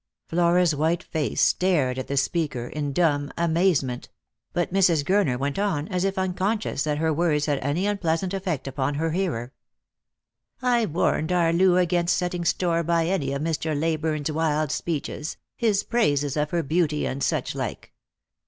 [0.25, 4.09] Flora's white face stared at the speaker in dumb amazement;
[4.55, 4.55] 212 Lost for Love.
[4.55, 5.05] but Mrs.
[5.35, 9.11] Gurner went on as if unconscious that her words had any unpleasant effect upon her
[9.11, 9.53] hearer."
[10.79, 13.79] I warned our Loo against setting store by any of Mr.
[13.79, 17.93] Ley burne's wild speeches, his praises of her beauty, and suchlike.